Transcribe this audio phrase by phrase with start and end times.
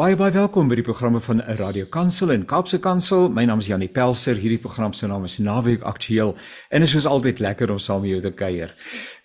[0.00, 3.26] Baie baie welkom by die programme van Radio Kansel en Kaapse Kansel.
[3.28, 4.38] My naam is Janie Pelser.
[4.40, 6.30] Hierdie program se naam is Naweek Aktueel
[6.72, 8.72] en dit is soos altyd lekker om saam met jou te kuier.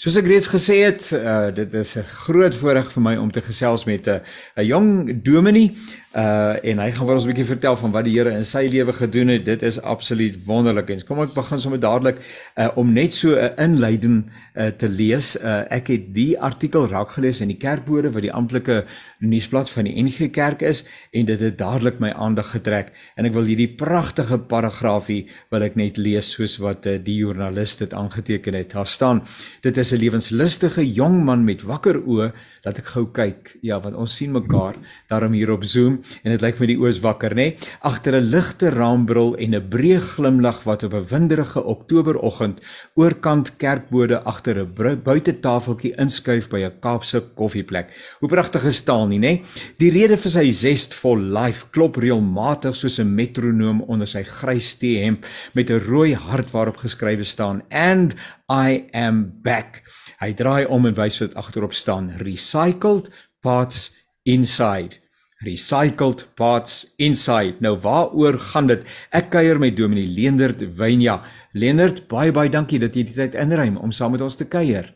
[0.00, 3.40] Soos ek reeds gesê het, uh, dit is 'n groot voorreg vir my om te
[3.40, 4.20] gesels met 'n
[4.56, 5.76] 'n jong dominee
[6.10, 8.66] Uh en hy gaan vir ons 'n bietjie vertel van wat die Here in sy
[8.66, 9.44] lewe gedoen het.
[9.44, 10.90] Dit is absoluut wonderlik.
[10.90, 12.18] En kom ek begin sommer dadelik
[12.58, 15.36] uh om net so 'n inleiding uh te lees.
[15.38, 18.84] Uh ek het die artikel raak gelees in die Kerkbode wat die amptelike
[19.20, 23.32] nuusblad van die NG Kerk is en dit het dadelik my aandag getrek en ek
[23.32, 28.54] wil hierdie pragtige paragraafie wil ek net lees soos wat uh, die joernalis dit aangeteken
[28.54, 28.72] het.
[28.72, 29.22] Daar staan:
[29.62, 32.32] Dit is 'n lewenslustige jong man met wakker oë
[32.64, 33.56] dat ek gou kyk.
[33.62, 34.76] Ja, want ons sien mekaar
[35.08, 37.56] daarom hier op Zoom en dit lyk vir die oos wakker, nê?
[37.80, 42.60] Agter 'n ligte raambril en 'n breë glimlag wat op 'n winderige Oktoberoggend
[42.94, 47.88] oorkant kerkbode agter 'n buitetafeltjie inskuif by 'n Kaapse koffieplek.
[48.20, 49.42] Hoe pragtig is taal nie, nê?
[49.78, 55.24] Die rede vir sy zestvol life klop reëlmatig soos 'n metronoom onder sy grys T-hemp
[55.54, 58.14] met 'n rooi hart waarop geskrywe staan and
[58.50, 59.82] I am back.
[60.20, 63.08] Hy draai om en wys wat agterop staan: recycled
[63.40, 63.96] parts
[64.28, 65.00] inside.
[65.40, 67.56] Recycled parts inside.
[67.64, 68.84] Nou waaroor gaan dit?
[69.16, 71.22] Ek kuier met Dominee Leendert Wynja.
[71.56, 74.92] Leendert, baie baie dankie dat jy die tyd inruim om saam met ons te kuier.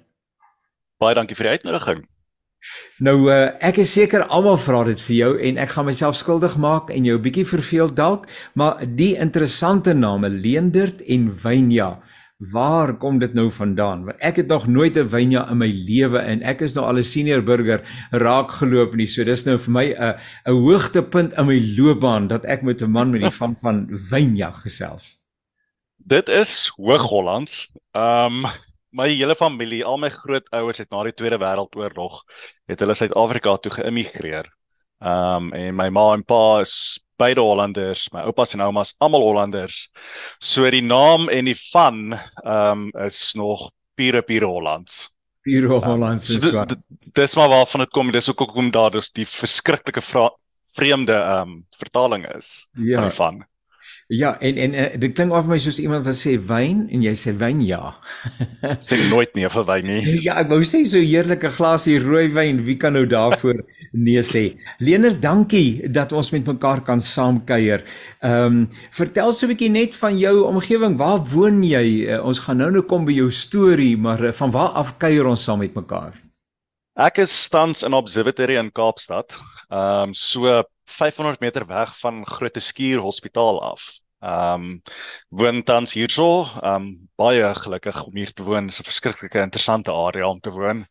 [1.01, 2.05] Baie dankie vir die uitnodiging.
[3.05, 6.55] Nou uh, ek is seker almal vra dit vir jou en ek gaan myself skuldig
[6.61, 11.91] maak en jou bietjie verveel dalk, maar die interessante name Leendert en Wynja.
[12.53, 14.05] Waar kom dit nou vandaan?
[14.05, 16.99] Want ek het nog nooit 'n wynja in my lewe en ek is nou al
[16.99, 19.07] 'n senior burger raak geloop nie.
[19.07, 20.15] So dis nou vir my 'n
[20.47, 24.51] 'n hoogtepunt in my loopbaan dat ek met 'n man met die van van wynja
[24.51, 25.19] gesels.
[25.97, 27.73] Dit is Hoog-Hollands.
[27.93, 28.51] Ehm um,
[28.91, 32.23] my hele familie, al my grootouers het na die Tweede Wêreldoorlog
[32.67, 34.51] het hulle Suid-Afrika toe geïmigreer.
[35.01, 39.23] Ehm um, en my ma en pa is beide Hollanders, my oupas en oumas almal
[39.23, 39.89] Hollanders.
[40.43, 45.09] So die naam en die van ehm um, is nog pure pure Hollands.
[45.45, 46.77] Pure Hollands is um, so.
[47.15, 50.03] Dis maar waarvan dit kom, dis hoekom daar dus die verskriklike
[50.75, 52.99] vreemde ehm um, vertaling is ja.
[52.99, 53.45] van die van.
[54.15, 57.15] Ja, en en uh, dit klink of my soos iemand wat sê wyn en jy
[57.19, 57.95] sê wyn ja.
[58.87, 60.03] sê nooit meer vir wyn nie.
[60.27, 63.63] Ja, ek wou sê so heerlike glasie rooi wyn, wie kan nou daarvoor
[64.07, 64.45] nee sê?
[64.85, 67.83] Lener, dankie dat ons met mekaar kan saamkuier.
[68.23, 68.61] Ehm um,
[68.95, 70.99] vertel so 'n bietjie net van jou omgewing.
[71.01, 72.07] Waar woon jy?
[72.07, 75.27] Uh, ons gaan nou nou kom by jou storie, maar uh, van waar af kuier
[75.27, 76.15] ons saam met mekaar?
[76.95, 79.35] Ek is tans in Observatory in Kaapstad.
[79.71, 84.04] Ehm um, so 500 meter weg van Grote Skuur Hospitaal af.
[84.25, 84.83] Ehm um,
[85.29, 86.29] woon tans hierso,
[86.63, 86.87] ehm um,
[87.21, 88.67] baie gelukkig om hier te woon.
[88.67, 90.87] Dit is 'n verskriklike interessante area om te woon.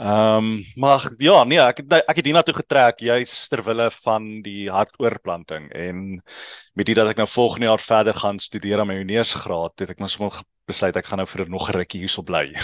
[0.00, 4.70] Ehm um, maar ja, nee, ek ek het hiernatoe getrek juis ter wille van die
[4.70, 6.22] hartoorplanting en
[6.72, 9.98] met dit dat ek nou volgende jaar verder gaan studeer aan my honeursgraad, het ek
[9.98, 12.54] nou sommer besluit ek gaan nou vir nog 'n rukkie hierso bly.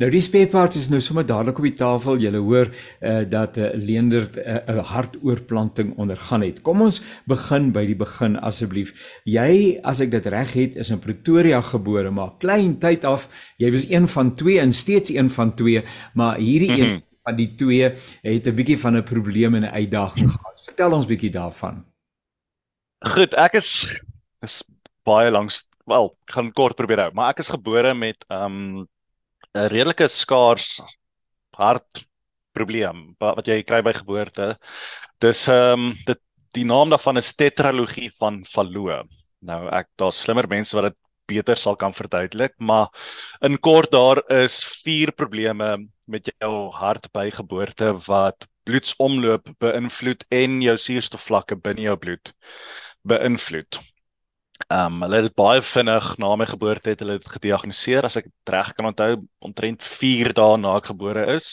[0.00, 2.20] Nou die spare parts is nou sommer dadelik op die tafel.
[2.22, 6.62] Jy hoor uh, dat 'n uh, leender eh, 'n uh, hartoorplanting ondergaan het.
[6.62, 8.94] Kom ons begin by die begin asseblief.
[9.24, 13.28] Jy, as ek dit reg het, is in Pretoria gebore, maar klein tyd af,
[13.58, 16.84] jy was een van twee en steeds een van twee, maar hierdie mm -hmm.
[16.84, 17.22] een mhm.
[17.24, 17.92] van die twee
[18.22, 20.62] het 'n bietjie van 'n probleem en 'n uitdaging gehad.
[20.64, 21.84] Vertel ons bietjie daarvan.
[22.98, 24.00] Goed, ek is
[24.40, 24.64] is
[25.04, 25.50] baie lank,
[25.84, 28.88] wel, gaan kort probeer hou, maar ek is gebore met ehm um,
[29.58, 30.78] 'n redelike skaars
[31.58, 32.04] hart
[32.54, 34.54] probleem wat jy kry by geboorte.
[35.22, 36.20] Dis ehm um, dit
[36.56, 39.08] die naam daarvan is tetralogie van Fallot.
[39.44, 42.88] Nou ek daar's slimmer mense wat dit beter sal kan verduidelik, maar
[43.44, 45.76] in kort daar is vier probleme
[46.06, 52.32] met jou hart by geboorte wat bloedsomloop beïnvloed en jou suurstofvlakke binne jou bloed
[53.08, 53.80] beïnvloed.
[54.68, 58.26] Ehm um, hulle het baie vinnig na my geboorte het hulle dit gediagnoseer as ek
[58.52, 61.46] reg kan onthou omtrent 4 dae na ek gebore is.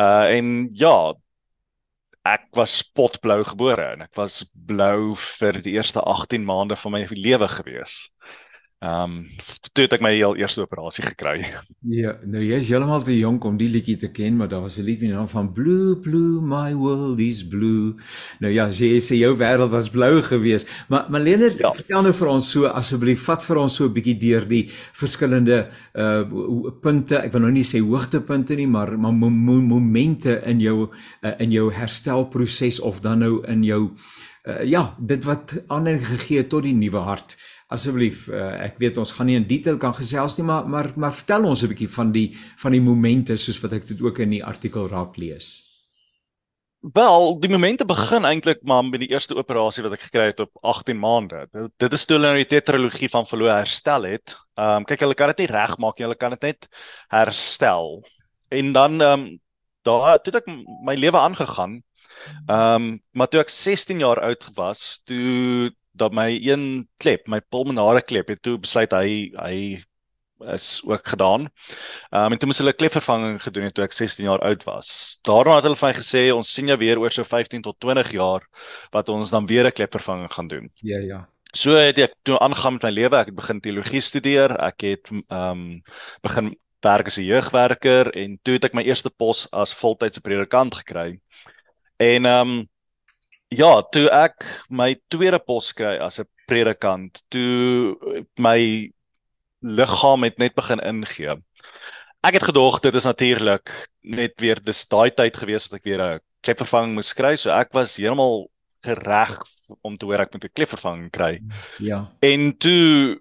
[0.00, 1.12] Uh en ja,
[2.24, 7.02] ek was spotblou gebore en ek was blou vir die eerste 18 maande van my
[7.12, 8.08] lewe gewees.
[8.84, 9.12] Ehm um,
[9.72, 11.38] toe het ek my heel eerste operasie gekry.
[11.88, 14.76] Ja, nou jy is heeltemal te jonk om die liedjie te ken, maar daar was
[14.76, 17.94] 'n lied met die naam van Blue Blue My World is Blue.
[18.40, 21.72] Nou ja, jy sê jou wêreld was blou geweest, maar Malene, ja.
[21.72, 25.70] vertel nou vir ons so asseblief, vat vir ons so 'n bietjie deur die verskillende
[25.94, 26.24] uh
[26.82, 27.16] punte.
[27.16, 30.90] Ek wil nou nie sê hoogtepunte nie, maar maar mo mo momente in jou
[31.22, 33.90] uh, in jou herstelproses of dan nou in jou
[34.46, 37.36] uh, ja, dit wat aanleiding gegee het tot die nuwe hart
[37.74, 41.14] asseblief uh, ek weet ons gaan nie in detail kan gesels nie maar maar maar
[41.14, 42.28] vertel ons 'n bietjie van die
[42.62, 45.64] van die momente soos wat ek dit ook in die artikel raak lees.
[46.92, 50.50] Wel, die momente begin eintlik maar met die eerste operasie wat ek gekry het op
[50.60, 51.46] 18 maande.
[51.52, 54.34] Dit, dit is toe hulle die tetralogie van verloor herstel het.
[54.60, 56.68] Ehm um, kyk hulle kan dit nie regmaak nie, hulle kan dit net
[57.08, 58.02] herstel.
[58.52, 59.24] En dan ehm um,
[59.88, 60.50] daar toe ek
[60.84, 61.80] my lewe aangegaan.
[62.48, 67.40] Ehm um, maar toe ek 16 jaar oud was, toe dat my een klep, my
[67.40, 69.56] pulmonale klep, het toe besluit hy hy
[70.52, 71.48] is ook gedaan.
[72.10, 75.18] Ehm um, en toe moes hulle klepvervanging gedoen het toe ek 16 jaar oud was.
[75.22, 78.10] Daarna het hulle vir my gesê ons sien jou weer oor so 15 tot 20
[78.12, 78.42] jaar
[78.92, 80.70] wat ons dan weer 'n klepvervanging gaan doen.
[80.82, 81.28] Ja ja.
[81.54, 83.16] So het ek toe aangegaan met my lewe.
[83.16, 84.56] Ek het begin teologie studeer.
[84.58, 85.82] Ek het ehm um,
[86.22, 90.74] begin werk as 'n jeugwerker en toe het ek my eerste pos as voltydse predikant
[90.74, 91.20] gekry.
[91.96, 92.68] En ehm um,
[93.54, 97.96] Ja, toe ek my tweede pos kry as 'n predikant, toe
[98.38, 98.90] my
[99.64, 101.36] liggaam het net begin ingee.
[102.24, 103.70] Ek het gedog dit is natuurlik
[104.02, 107.72] net weer dis daai tyd gewees wat ek weer 'n klepvervanging moes kry, so ek
[107.72, 108.48] was heeltemal
[108.84, 109.40] gereg
[109.82, 111.40] om te hoor ek moet 'n klepvervanging kry.
[111.78, 112.10] Ja.
[112.20, 113.20] En toe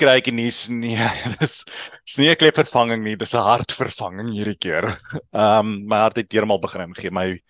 [0.00, 1.08] kry ek nie nee,
[1.40, 1.64] dis
[2.06, 4.98] dis nie 'n klepvervanging nie, dis 'n hartvervanging hierdie keer.
[5.32, 7.10] Ehm um, my hart het heeltemal begin ingee.
[7.10, 7.40] My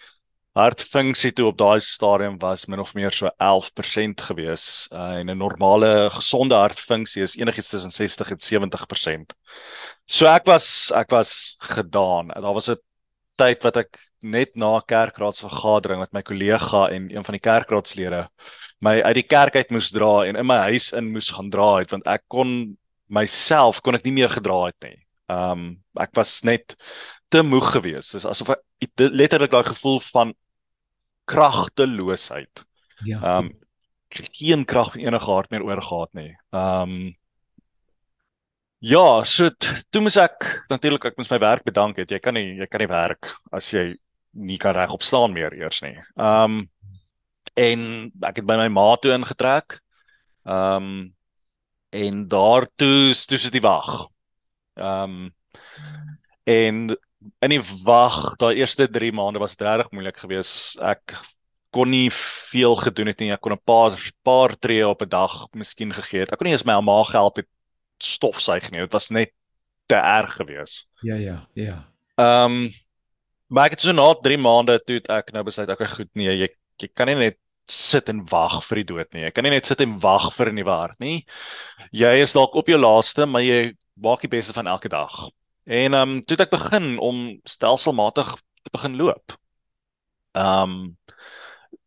[0.53, 5.39] hartfunksie toe op daai stadium was min of meer so 11% gewees uh, en 'n
[5.39, 9.35] normale gesonde hartfunksie is enigiets tussen 60 en 70%.
[10.07, 12.29] So ek was ek was gedaan.
[12.29, 12.77] Daar was 'n
[13.37, 18.29] tyd wat ek net na kerkraadsvergadering met my kollega en een van die kerkraadslede
[18.81, 21.79] my uit die kerk uit moes dra en in my huis in moes gaan dra
[21.79, 22.77] het want ek kon
[23.09, 24.99] myself kon ek nie meer gedra het nie.
[25.29, 26.77] Um ek was net
[27.33, 28.13] te moeg geweest.
[28.13, 28.61] Dis asof ek
[28.99, 30.35] letterlik daai gevoel van
[31.33, 32.65] kragteloosheid.
[33.09, 33.19] Ja.
[33.19, 33.59] Ehm um,
[34.13, 36.33] geen krag enige hart meer oor gehad nie.
[36.53, 37.11] Ehm um,
[38.83, 42.11] Ja, so toe moes ek natuurlik ek moes my werk bedank het.
[42.11, 43.93] Jy kan nie jy kan nie werk as jy
[44.35, 45.95] nie kan regop staan meer eers nie.
[46.19, 46.65] Ehm um,
[47.55, 47.85] en
[48.27, 49.79] ek het by my ma toe ingetrek.
[50.51, 50.97] Ehm um,
[51.93, 54.09] en daar toe toe sit die wag.
[54.75, 55.31] Ehm um,
[56.51, 56.97] en
[57.43, 60.79] in die wag, daai eerste 3 maande was dit regtig moeilik geweest.
[60.81, 61.17] Ek
[61.73, 63.33] kon nie veel gedoen het nie.
[63.33, 66.33] Ek kon 'n paar paar tree op 'n dag miskien gegee het.
[66.33, 67.49] Ek kon nie eens my ma gehelp het
[67.99, 68.81] stofsuig nie.
[68.81, 69.33] Dit was net
[69.87, 70.87] te erg geweest.
[71.03, 71.89] Ja, ja, ja.
[72.17, 72.71] Ehm um,
[73.49, 76.33] maar ek het so na 3 maande toe ek nou besluit ek okay, goed nee,
[76.37, 76.49] jy
[76.81, 77.39] jy kan nie net
[77.69, 79.23] sit en wag vir die dood nie.
[79.27, 81.27] Jy kan nie net sit en wag vir 'n nuwe hart nie.
[81.93, 85.31] Jy is dalk op jou laaste, maar jy maak die beste van elke dag.
[85.65, 89.37] En ehm um, toe het ek begin om stelselmatig te begin loop.
[90.33, 90.97] Ehm um,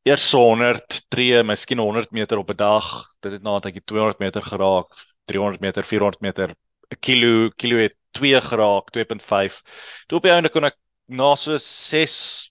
[0.05, 2.88] eers 100 tree, miskien 100 meter op 'n dag.
[3.20, 4.88] Dit het nadat ek 200 meter geraak,
[5.25, 6.55] 300 meter, 400 meter,
[6.89, 9.62] 'n kilo, kilo het 2 geraak, 2.5.
[10.08, 10.77] Toe op die einde kon ek
[11.08, 12.50] na so 6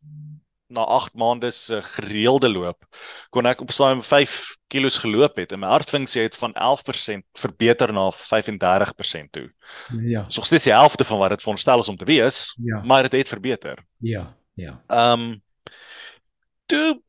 [0.67, 2.87] na 8 maande se gereelde loop
[3.31, 7.93] kon ek op saam 5 kg geloop het en my hartfunksie het van 11% verbeter
[7.93, 9.49] na 35% toe.
[10.03, 10.25] Ja.
[10.29, 12.83] So steeds die helfte van wat dit veronderstel is om te wees, ja.
[12.83, 13.85] maar dit het, het verbeter.
[13.99, 14.81] Ja, ja.
[14.87, 15.43] Ehm um,
[16.67, 17.03] toe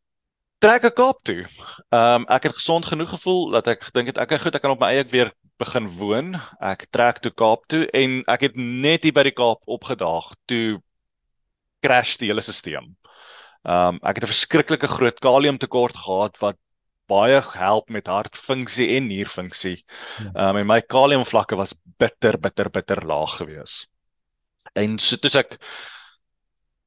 [0.59, 1.45] trek ek op toe.
[1.89, 4.61] Ehm um, ek het gesond genoeg gevoel dat ek gedink het ek is goed, ek
[4.61, 6.35] kan op my eie weer begin woon.
[6.59, 10.81] Ek trek toe Kaap toe en ek het net hier by die Kaap opgedaag toe
[11.85, 12.89] crash die hele stelsel.
[13.65, 16.57] Ehm um, ek het 'n verskriklike groot kaliumtekort gehad wat
[17.09, 19.83] baie help met hartfunksie en nierfunksie.
[20.17, 20.31] Ja.
[20.33, 23.87] Ehm um, en my kaliumvlakke was bitter bitter bitter laag gewees.
[24.73, 25.57] En so toe ek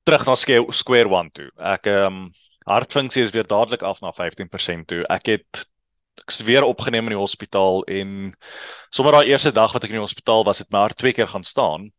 [0.04, 0.34] terug na
[0.72, 1.50] square one toe.
[1.56, 2.30] Ek ehm um,
[2.68, 5.04] hartfunksie is weer dadelik af na 15% toe.
[5.08, 5.66] Ek het
[6.26, 8.34] ek's weer opgeneem in die hospitaal en
[8.90, 11.28] sommer daai eerste dag wat ek in die hospitaal was, het my hart twee keer
[11.28, 11.90] gaan staan.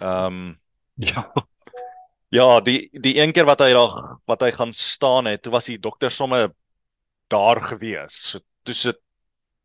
[0.00, 0.60] Ehm um,
[0.96, 1.30] ja.
[2.34, 5.68] Ja, die die een keer wat hy daar wat hy gaan staan het, toe was
[5.70, 6.48] die dokter sommer
[7.30, 8.16] daar gewees.
[8.32, 8.98] So toe sit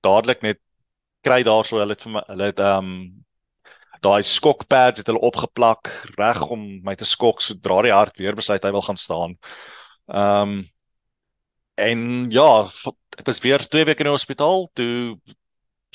[0.06, 0.60] dadelik net
[1.26, 2.94] kry daarso hulle het vir my hulle het ehm um,
[4.06, 8.64] daai skokpads het hulle opgeplak reg om my te skok sodra die hart weer besluit
[8.64, 9.36] hy wil gaan staan.
[10.08, 10.60] Ehm um,
[11.80, 12.68] en ja,
[13.18, 15.18] ek was weer 2 weke in die hospitaal toe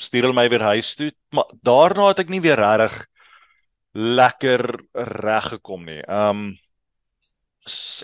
[0.01, 3.05] stuur hulle my weer huis toe, maar daarna het ek nie weer regtig
[3.95, 4.65] lekker
[5.23, 6.01] reg gekom nie.
[6.03, 6.45] Ehm um,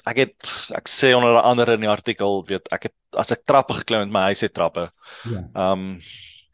[0.09, 3.75] ek het ek sê onder andere in die artikel weet ek het as ek trappe
[3.77, 4.89] geklim het my huis het trappe.
[5.29, 5.43] Ja.
[5.53, 6.01] Um,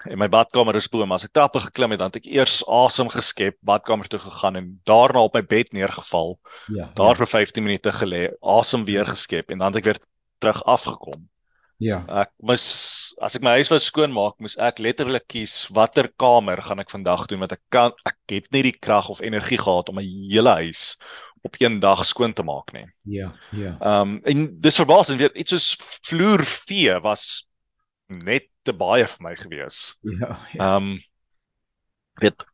[0.08, 3.10] in my badkamer is boom as ek trappe geklim het dan het ek eers asem
[3.12, 6.38] geskep, badkamer toe gegaan en daarna op my bed neergeval.
[6.74, 6.92] Ja.
[7.00, 7.22] Daar ja.
[7.24, 10.04] vir 15 minute gelê, asem weer geskep en dan het ek weer
[10.44, 11.26] terug afgekom.
[11.82, 12.02] Ja.
[12.24, 12.66] Ek moes
[13.22, 17.28] as ek my huis wou skoonmaak, moes ek letterlik kies watter kamer gaan ek vandag
[17.30, 20.56] doen want ek kan ek het nie die krag of energie gehad om my hele
[20.64, 20.96] huis
[21.42, 22.86] op een dag skoon te maak nie.
[23.02, 23.78] Ja, ja.
[23.80, 27.48] Ehm um, en dis verbaasend weet iets soos vloervee was
[28.08, 29.98] net te baie vir my gewees.
[30.02, 30.18] Ja.
[30.20, 30.38] ja.
[30.38, 30.76] Ehm ja.
[30.76, 31.04] um,
[32.22, 32.46] weet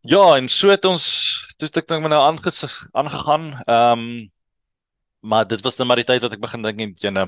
[0.00, 1.04] Ja, en so het ons
[1.60, 3.50] toe ek dink my nou aangegaan.
[3.66, 4.30] Ehm um,
[5.20, 7.24] maar dit was net maar die tyd wat ek begin dink en jene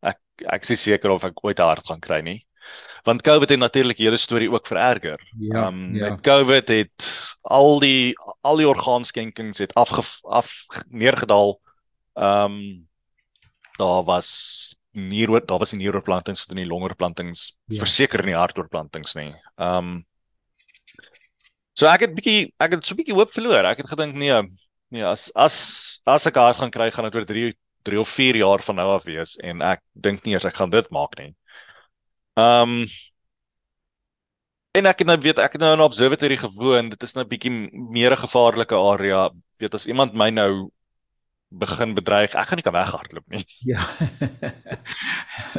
[0.00, 2.46] ek ek is seker of ek ooit 'n hart gaan kry nie
[3.06, 5.20] want COVID het natuurlik hierdie storie ook vererger.
[5.38, 6.10] Ja, um ja.
[6.10, 7.06] met COVID het
[7.42, 10.52] al die al die orgaanskenkings het afge af
[10.88, 11.60] neergedaal.
[12.14, 12.88] Um
[13.76, 14.30] daar was
[14.96, 17.78] nier daar was nie nieroorplantings en nie longoorplantings ja.
[17.78, 19.34] verseker nie hartoorplantings nie.
[19.56, 20.06] Um
[21.76, 23.68] So ek het bietjie ek het so bietjie hoop verloor.
[23.68, 24.36] Ek het gedink nee,
[24.94, 25.56] nee as as
[26.08, 27.50] as ek hart gaan kry gaan dit oor 3
[27.86, 30.72] 3 of 4 jaar van nou af wees en ek dink nie eers ek gaan
[30.72, 31.34] dit maak nie.
[32.36, 32.86] Ehm um,
[34.76, 36.88] en ek het nou weet ek het nou in 'n observatory gewoon.
[36.92, 39.30] Dit is nou 'n bietjie meer 'n gevaarlike area.
[39.56, 40.70] Weet as iemand my nou
[41.48, 43.44] begin bedreig, ek gaan nie kan weghardloop nie.
[43.72, 43.82] Ja.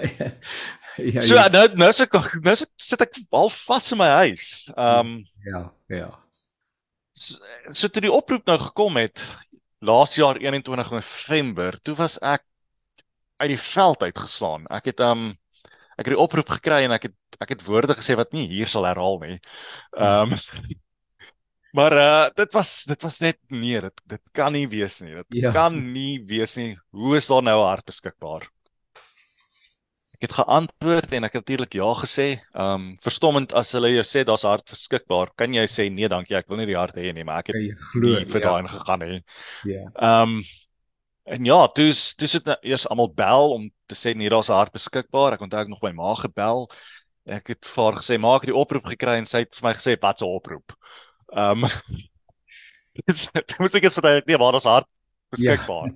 [0.98, 1.22] ja.
[1.22, 1.48] So ja.
[1.48, 4.70] nou nou sit ek nou sit ek al vas in my huis.
[4.76, 6.10] Ehm um, ja, ja.
[7.14, 7.38] So,
[7.72, 9.24] so toe die oproep nou gekom het
[9.80, 12.44] laas jaar 21 November, toe was ek
[13.38, 14.68] uit die veld uitgeslaan.
[14.70, 15.38] Ek het ehm um,
[15.98, 18.70] ek het die oproep gekry en ek het ek het woorde gesê wat nie hier
[18.70, 19.40] sal herhaal nie.
[19.98, 20.38] Ehm um,
[21.78, 25.14] Maar uh dit was dit was net nee, dit dit kan nie wees nie.
[25.16, 25.52] Dit ja.
[25.52, 26.78] kan nie wees nie.
[26.90, 28.48] Hoe is daar nou 'n hart beskikbaar?
[30.18, 32.28] Ek het geantwoord en ek het natuurlik ja gesê.
[32.54, 36.36] Ehm um, verstommend as hulle jou sê daar's hart beskikbaar, kan jy sê nee, dankie,
[36.36, 38.48] ek wil nie die hart hê nie, maar ek het glo vir ja.
[38.48, 39.20] daai gegaan hè.
[39.64, 39.84] Ja.
[39.94, 40.42] Ehm um,
[41.28, 44.56] En ja, dis dis het nou eers almal bel om te sê nee, daar's 'n
[44.56, 45.34] hart beskikbaar.
[45.34, 46.70] Ek onthou ek nog by ma gebel.
[47.26, 49.98] Ek het vir haar gesê maak die oproep gekry en sy het vir my gesê
[50.00, 50.72] wat 'n oproep.
[51.36, 51.68] Ehm um,
[53.06, 53.28] Dis
[53.60, 54.88] moet ek eens vertel nee, waar daar's hart
[55.30, 55.92] beskikbaar.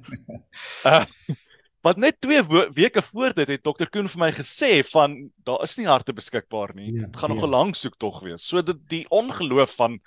[0.84, 1.00] Ja.
[1.00, 1.36] uh,
[1.82, 2.44] maar net 2
[2.76, 6.76] weke voor dit het dokter Koen vir my gesê van daar is nie harte beskikbaar
[6.76, 6.92] nie.
[6.92, 7.36] Ja, dit gaan ja.
[7.36, 8.48] nog 'n lang soek tog wees.
[8.48, 10.00] So dit die ongeloof van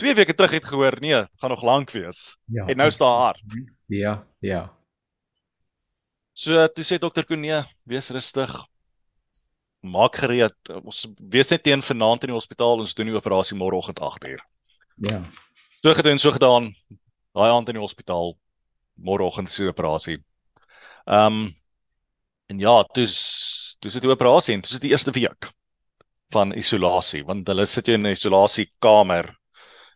[0.00, 2.36] 2 weke terug het gehoor, nee, gaan nog lank wees.
[2.44, 3.42] Ja, en nou is daar hart.
[3.86, 4.62] Ja, ja.
[6.32, 8.52] So toe sê dokter Koenie, wees rustig.
[9.84, 10.56] Maak gereed.
[10.80, 14.40] Ons wees net teen vanaand in die hospitaal ons doen die operasie môreoggend 8uur.
[15.04, 15.20] Ja.
[15.82, 16.72] So gedoen, so gedaan.
[17.36, 18.34] Daai aand in die hospitaal
[19.00, 20.20] môreoggend se operasie.
[21.06, 21.48] Ehm um,
[22.50, 23.14] en ja, dis
[23.80, 25.52] dis die operasie en dis die eerste week
[26.34, 29.30] van isolasie want hulle sit jou in 'n isolasiekamer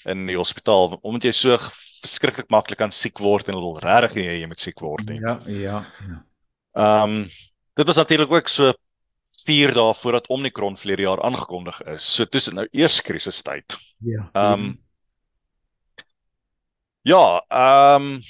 [0.05, 1.59] in die hospitaal omdat jy so
[2.05, 5.21] verskriklik maklik aan siek word en wil regtig nie jy moet siek word nie.
[5.21, 6.23] Ja, ja, ja.
[6.75, 7.29] Ehm um,
[7.75, 8.73] dit was natuurlik ook so
[9.45, 12.07] 4 dae voordat Omicron vlere jaar aangekondig is.
[12.15, 13.77] So tussen nou eers krisistyd.
[13.99, 14.31] Ja.
[14.33, 14.73] Ehm um,
[17.05, 18.21] Ja, ehm um,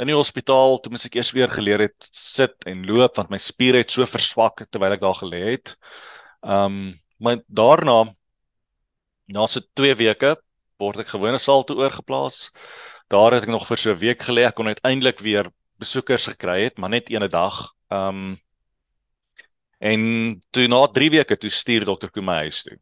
[0.00, 3.36] in die hospitaal toe moet ek eers weer geleer het sit en loop want my
[3.36, 5.74] spiere het so verswak terwyl ek daar gelê het.
[6.40, 6.78] Ehm um,
[7.20, 8.14] maar daarna
[9.30, 10.36] na so 2 weke
[10.80, 12.48] word ek gewone saal toe oorgeplaas.
[13.12, 14.46] Daar het ek nog vir so 'n week gelê.
[14.46, 17.72] Ek kon uiteindelik weer besoekers gekry het, maar net een dag.
[17.90, 18.40] Ehm um,
[19.80, 22.76] en toe na 3 weke toe stuur dokter Koen my huis toe.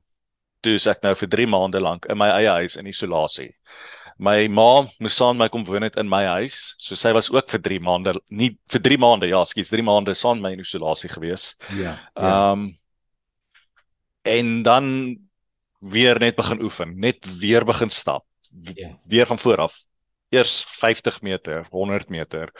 [0.60, 3.54] Toe is ek nou vir 3 maande lank in my eie huis in isolasie.
[4.18, 6.74] My ma moes saam met my kom woon het in my huis.
[6.78, 10.14] So sy was ook vir 3 maande, nie vir 3 maande, ja, skus, 3 maande
[10.14, 11.54] saam met my in isolasie gewees.
[11.70, 11.82] Ja.
[11.82, 11.96] ja.
[12.16, 12.52] Ehm ja.
[12.52, 12.78] um,
[14.28, 15.16] en dan
[15.78, 18.24] weer net begin oefen, net weer begin stap.
[18.74, 18.98] Ja.
[19.04, 19.84] Weer van voor af.
[20.28, 22.52] Eers 50 meter, 100 meter,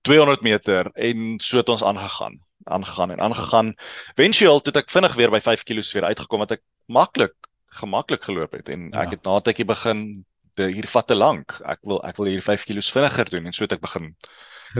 [0.00, 3.74] 200 meter en so het ons aangegaan, aangegaan en aangegaan.
[4.14, 7.34] Eventueel het ek vinnig weer by 5 kg weer uitgekom wat ek maklik
[7.72, 9.06] gemaklik geloop het en ja.
[9.06, 10.24] ek het na 'n tydjie begin
[10.56, 11.60] hier vat te lank.
[11.64, 14.14] Ek wil ek wil hier 5 kg vinniger doen en so het ek begin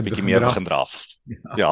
[0.01, 0.95] bietjie meer begin draf.
[1.23, 1.55] Ja.
[1.55, 1.71] ja.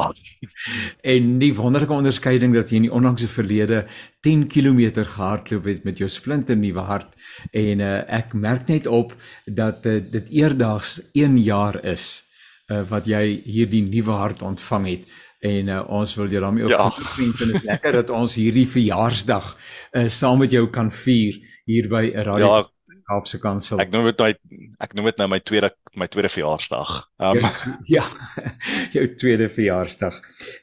[1.14, 3.84] En die wonderlike onderskeiding dat jy in die onlangse verlede
[4.24, 7.16] 10 km gehardloop het met jou splinte nuwe hart
[7.50, 9.14] en uh, ek merk net op
[9.46, 12.22] dat uh, dit eerdags 1 jaar is
[12.70, 15.08] uh, wat jy hierdie nuwe hart ontvang het
[15.42, 16.90] en uh, ons wil jou daarmee ook ja.
[17.18, 21.40] wens en dit is lekker dat ons hierdie verjaarsdag uh, saam met jou kan vier
[21.66, 22.71] hier by 'n radio ja.
[23.08, 23.80] Kaapse Kansel.
[23.82, 24.28] Ek noem dit nou
[24.86, 26.92] ek noem dit nou my tweede my tweede verjaarsdag.
[27.20, 27.46] Um,
[27.90, 28.04] ja,
[28.96, 30.20] jou tweede verjaarsdag.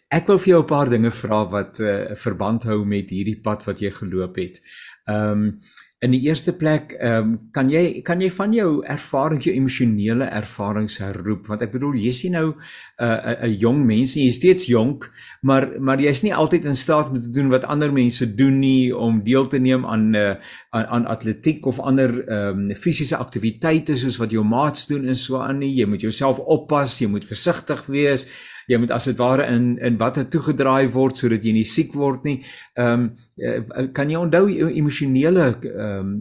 [0.09, 3.39] Ek wil vir jou 'n paar dinge vra wat 'n uh, verband hou met hierdie
[3.41, 4.61] pad wat jy geloop het.
[5.09, 5.59] Ehm um,
[5.99, 10.29] In die eerste plek, ehm um, kan jy kan jy van jou ervarings, jou emosionele
[10.31, 12.55] ervarings herroep want ek bedoel jy's nie nou 'n
[13.03, 15.09] uh, 'n jong mens jy's steeds jonk,
[15.43, 18.95] maar maar jy's nie altyd in staat om te doen wat ander mense doen nie
[18.95, 20.35] om deel te neem aan uh,
[20.71, 25.15] aan, aan atletiek of ander ehm um, fisiese aktiwiteite soos wat jou maats doen en
[25.15, 25.75] so aan nie.
[25.75, 28.29] Jy moet jouself oppas, jy moet versigtig wees
[28.69, 32.25] jy moet as dit ware in in watter toegedraai word sodat jy nie siek word
[32.27, 32.39] nie.
[32.77, 36.11] Ehm um, kan jy onthou jou emosionele ehm um,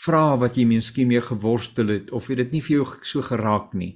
[0.00, 3.74] vrae wat jy miskien mee geworstel het of het dit nie vir jou so geraak
[3.76, 3.94] nie?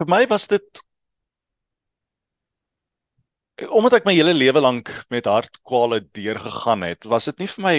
[0.00, 0.84] Vir my was dit
[3.60, 7.74] omdat ek my hele lewe lank met hartkwale deurgegaan het, was dit nie vir my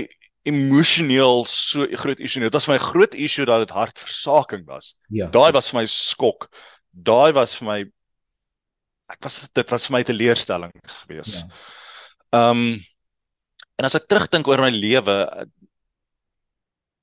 [0.45, 2.49] emosioneel so groot issue nie.
[2.49, 4.95] Dit was my groot issue dat dit hartversaking was.
[5.09, 5.29] Ja.
[5.33, 6.49] Daai was vir my skok
[6.91, 7.79] daai was vir my
[9.11, 10.73] ek was dit was vir my 'n teleurstelling
[11.05, 11.41] gewees.
[11.41, 11.47] Ja.
[12.31, 12.49] Ehm ja.
[12.51, 12.85] um,
[13.77, 15.17] en as ek terugdink oor my lewe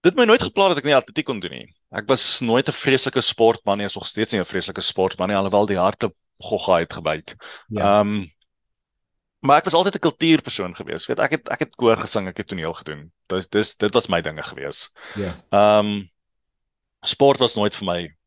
[0.06, 1.68] dit my nooit geplan dat ek nie atletiek kon doen nie.
[1.90, 5.36] Ek was nooit 'n vreeslike sportman nie, is nog steeds nie 'n vreeslike sportman nie
[5.36, 7.34] alhoewel die harte gogga het gebyt.
[7.68, 7.80] Ja.
[7.80, 8.00] Ehm ja.
[8.00, 8.32] um,
[9.40, 11.06] maar ek was altyd 'n kultuurpersoon gewees.
[11.06, 13.12] Weet ek het ek het koor gesing, ek het toneel gedoen.
[13.26, 14.90] Dis dis dit was my dinge gewees.
[15.14, 15.36] Ja.
[15.50, 16.10] Ehm um,
[17.02, 18.17] sport was nooit vir my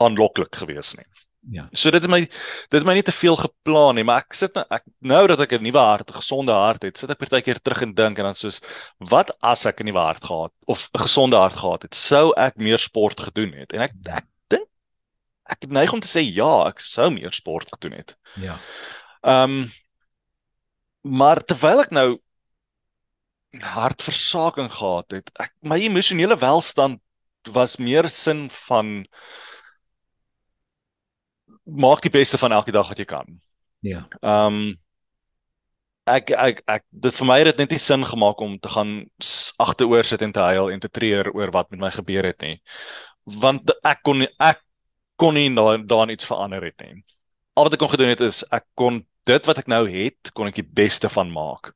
[0.00, 1.06] aanloklik gewees nie.
[1.48, 1.68] Ja.
[1.72, 4.56] So dit het my dit het my nie te veel geplan nie, maar ek sit
[4.58, 7.60] nou, ek nou dat ek 'n nuwe hart, 'n gesonde hart het, sit ek partykeer
[7.62, 8.60] terug en dink en dan soos
[8.98, 12.56] wat as ek 'n nuwe hart gehad of 'n gesonde hart gehad het, sou ek
[12.56, 13.72] meer sport gedoen het.
[13.72, 14.68] En ek ek dink
[15.48, 18.16] ek neig om te sê ja, ek sou meer sport gedoen het.
[18.36, 18.58] Ja.
[19.24, 19.72] Ehm um,
[21.02, 22.20] maar terwyl ek nou
[23.58, 27.00] hartversaking gehad het, ek my emosionele welstand
[27.48, 29.06] was meer sin van
[31.70, 33.40] maak die beste van elke dag wat jy kan.
[33.80, 34.06] Ja.
[34.20, 34.78] Ehm um,
[36.10, 38.94] ek ek ek dit vir my het dit net nie sin gemaak om te gaan
[39.62, 42.56] agteroor sit en te huil en te treur oor wat met my gebeur het nie.
[43.40, 44.62] Want ek kon ek
[45.20, 47.04] kon nie daar daar iets verander het nie.
[47.54, 50.48] Al wat ek kon gedoen het is ek kon dit wat ek nou het, kon
[50.48, 51.74] ek die beste van maak.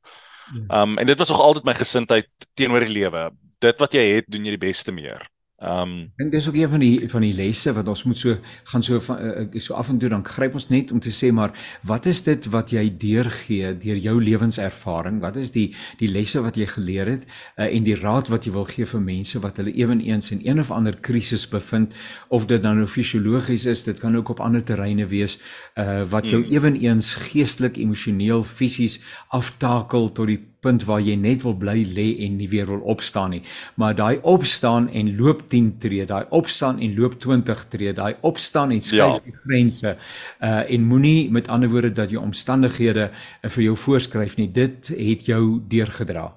[0.53, 0.65] Ja.
[0.81, 3.29] Ehm um, en dit was nog altyd my gesindheid teenoor die lewe.
[3.63, 5.29] Dit wat jy het, doen jy die beste meer.
[5.55, 8.35] Ehm um, dink dis ook een van die van die lesse wat ons moet so
[8.63, 11.29] gaan so van uh, so af en toe dan gryp ons net om te sê
[11.31, 15.21] maar wat is dit wat jy deurgee deur jou lewenservaring?
[15.23, 15.69] Wat is die
[16.01, 17.23] die lesse wat jy geleer het
[17.55, 20.59] uh, en die raad wat jy wil gee vir mense wat hulle ewenigs in een
[20.59, 21.95] of ander krisis bevind
[22.27, 25.39] of dit dan nou fisiologies is, dit kan ook op ander terreine wees
[25.79, 26.51] uh, wat jou hmm.
[26.51, 28.99] ewenigs geestelik, emosioneel, fisies
[29.31, 33.35] aftakel tot die punt waar jy net wil bly lê en nie weer wil opstaan
[33.35, 33.41] nie.
[33.79, 38.73] Maar daai opstaan en loop 10 tree, daai opstaan en loop 20 tree, daai opstaan
[38.75, 39.23] en skuif ja.
[39.25, 39.95] die grense
[40.41, 44.49] uh en moenie met ander woorde dat jou omstandighede uh, vir jou voorskryf nie.
[44.51, 46.31] Dit het jou deurgedra.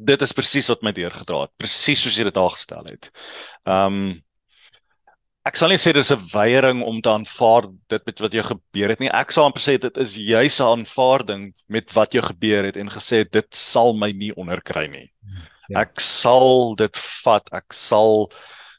[0.00, 3.10] Dit is presies wat my deurgedra het, presies soos jy dit daar gestel het.
[3.68, 4.20] Um
[5.48, 8.88] ek sal nie sê dis 'n weiering om te aanvaar dit met wat jou gebeur
[8.92, 9.08] het nie.
[9.08, 12.88] Ek sal amper sê dit is juis 'n aanvaarding met wat jou gebeur het en
[12.88, 15.10] gesê dit sal my nie onderkry nie.
[15.68, 15.80] Ja.
[15.80, 17.48] Ek sal dit vat.
[17.52, 18.30] Ek sal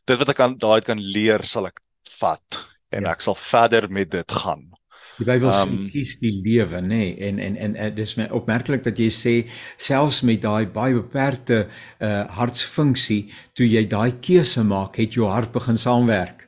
[0.06, 1.80] dit wat ek aan daai kan leer sal ek
[2.20, 3.12] vat en ja.
[3.12, 4.70] ek sal verder met dit gaan.
[5.18, 6.88] Die Bybel sê um, kies die lewe, nê?
[6.88, 10.94] Nee, en, en en en dis my opmerklik dat jy sê selfs met daai baie
[10.94, 11.68] beperkte
[12.00, 16.42] uh hartsfunksie, toe jy daai keuse maak, het jou hart begin saamwerk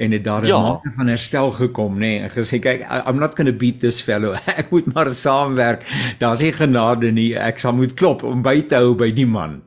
[0.00, 0.60] en het daar 'n ja.
[0.60, 1.98] mate van herstel gekom nê?
[1.98, 4.34] Nee, en gesê kyk I'm not going to beat this fellow.
[4.60, 5.84] Ek moet maar saamwerk.
[6.18, 7.36] Daar's nie genade nie.
[7.36, 9.62] Ek sal moet klop om by te hou by die man.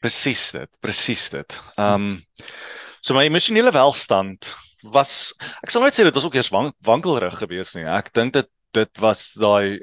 [0.00, 1.60] Presies dit presies dit.
[1.76, 2.24] Um
[3.00, 7.36] so my emosionele welstand was ek sal nooit sê dit was ook eers wank, wankelrig
[7.38, 7.84] geweest nie.
[7.84, 9.80] Ek dink dit dit was daai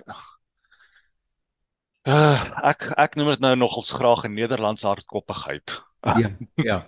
[2.08, 5.82] uh, ek ek noem dit nou nogals graag 'n Nederlandse hardkoppigheid.
[6.02, 6.86] Ja ja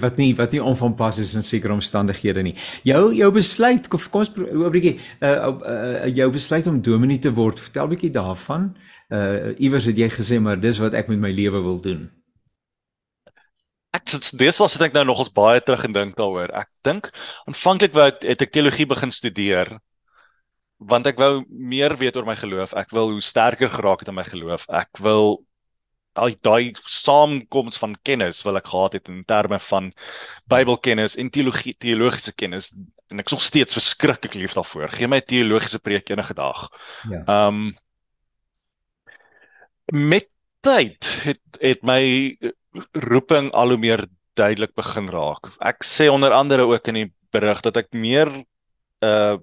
[0.00, 2.54] wat nie wat nie onvanpas is in sekere omstandighede nie.
[2.84, 7.60] Jou jou besluit kom ons 'n bietjie uh, uh, jou besluit om dominee te word.
[7.60, 8.76] Vertel bietjie daarvan.
[9.08, 12.10] Uh iewers het jy gesê maar dis wat ek met my lewe wil doen.
[13.92, 16.52] Ek sit dis was ek nou nog ons baie terug en dink daaroor.
[16.52, 17.10] Ek dink
[17.46, 19.78] aanvanklik wou het ek teologie begin studeer
[20.78, 22.74] want ek wou meer weet oor my geloof.
[22.78, 24.68] Ek wil hoe sterker geraak het in my geloof.
[24.70, 25.40] Ek wil
[26.18, 29.92] al daai saamkoms van kennis wil ek gehad het in terme van
[30.50, 32.72] Bybelkennis en teologie teologiese kennis
[33.08, 34.90] en ek is nog steeds verskriklik lief daarvoor.
[34.92, 36.68] Geen my teologiese preek enige dag.
[37.10, 37.22] Ja.
[37.24, 37.76] Ehm um,
[39.88, 40.28] met
[40.60, 42.36] tyd het het my
[42.92, 44.04] roeping al hoe meer
[44.36, 45.48] duidelik begin raak.
[45.64, 48.28] Ek sê onder andere ook in die berig dat ek meer
[49.04, 49.38] uh,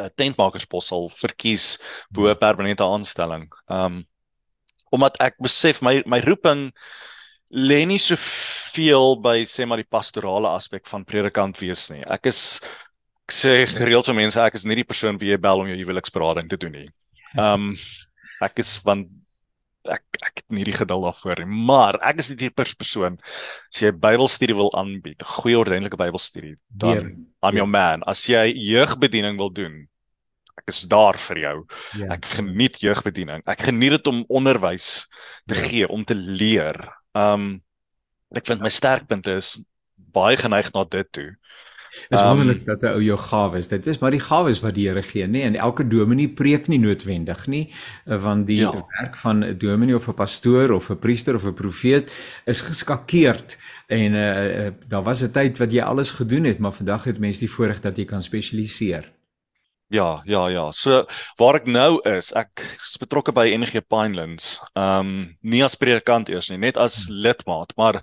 [0.00, 1.78] 'n tentmakerspos sal verkies
[2.10, 3.50] bo 'n permanente aanstelling.
[3.68, 4.06] Ehm um,
[4.94, 6.70] omdat ek besef my my roeping
[7.50, 12.02] lê nie soveel by sê maar die pastorale aspek van predikant wees nie.
[12.06, 12.60] Ek is
[13.26, 15.78] ek sê gereeld vir mense ek is nie die persoon wie jy bel om jou
[15.82, 16.88] huweliksberading te doen nie.
[17.38, 17.74] Um
[18.44, 19.06] ek is van
[19.88, 23.16] ek ek het nie die geduld daarvoor nie, maar ek is die persoon
[23.70, 28.04] as jy Bybelstudie wil aanbied, goeie ordentlike Bybelstudie, dan I'm your man.
[28.06, 29.86] As jy jeugbediening wil doen,
[30.70, 31.56] is daar vir jou.
[31.98, 32.12] Ja.
[32.16, 33.42] Ek geniet jeugbediening.
[33.50, 35.06] Ek geniet dit om onderwys
[35.50, 35.66] te ja.
[35.66, 36.80] gee, om te leer.
[37.12, 37.58] Um
[38.30, 39.56] ek vind my sterkpunte is
[40.14, 41.30] baie geneig na dit toe.
[42.08, 43.68] Dis um, wonderlik dat 'n ou jou gawes.
[43.68, 45.42] Dit is maar die gawes wat die Here gee, nê?
[45.42, 47.70] En elke dominee preek nie noodwendig nie,
[48.06, 48.86] eh, want die ja.
[49.00, 52.12] werk van 'n dominee of 'n pastoor of 'n priester of 'n profeet
[52.44, 56.72] is geskakeerd en uh, uh, daar was 'n tyd wat jy alles gedoen het, maar
[56.72, 59.12] vandag het mense die voorreg dat jy kan spesialiseer.
[59.90, 60.68] Ja, ja, ja.
[60.72, 61.02] So
[61.40, 64.54] waar ek nou is, ek is betrokke by NG Pinelands.
[64.78, 67.18] Ehm um, nie as predikant eers nie, net as hmm.
[67.26, 67.98] lidmaat, maar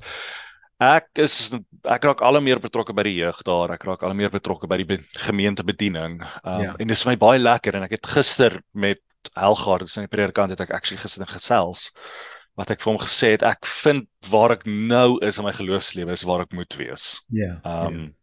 [0.84, 1.56] ek is
[1.88, 3.72] ek raak al meer betrokke by die jeug daar.
[3.78, 6.20] Ek raak al meer betrokke by die be gemeentebediening.
[6.44, 6.76] Ehm um, ja.
[6.76, 9.04] en dit is my baie lekker en ek het gister met
[9.36, 11.92] Helgaard, dis 'n predikant het ek actually gister gesels
[12.58, 16.12] wat ek vir hom gesê het, ek vind waar ek nou is in my geloofslewe
[16.12, 17.22] is waar ek moet wees.
[17.30, 17.62] Ja.
[17.64, 18.17] Ehm um, ja.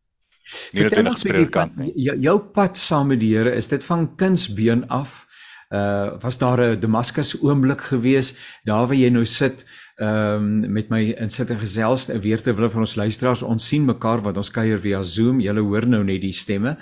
[0.73, 1.93] Nie net 'n spreekant nie.
[2.21, 5.27] Jou pad saam met die Here, is dit van kindsbeen af?
[5.71, 9.65] Uh was daar 'n Damaskus oomblik gewees daar waar jy nou sit?
[9.95, 13.85] Ehm um, met my in sit en gesels weer terwyl van ons luisteraars ons sien
[13.87, 15.39] mekaar wat ons kuier via Zoom.
[15.41, 16.73] Julle hoor nou net die stemme.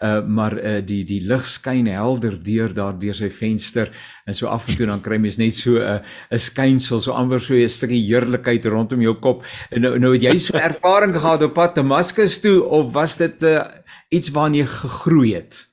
[0.00, 3.92] Uh maar uh die die lig skyn helder deur daar deur sy venster
[4.24, 6.00] en so af en toe dan kry mens net so 'n uh,
[6.32, 9.44] 'n skynsel so amper so 'n stukkie heerlikheid rondom jou kop.
[9.70, 13.42] En nou nou het jy so ervaring gehad op pad Damaskus toe of was dit
[13.42, 13.68] uh
[14.08, 15.68] iets waarna jy gegroei het?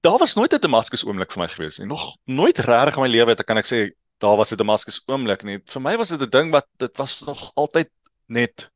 [0.00, 1.86] Daar was nooit 'n Damaskus oomblik vir my gewees nie.
[1.86, 5.02] Nog nooit reg in my lewe het ek kan ek sê daar was 'n Damaskus
[5.06, 5.58] oomblik nie.
[5.66, 7.90] Vir my was dit 'n ding wat dit was nog altyd
[8.26, 8.70] net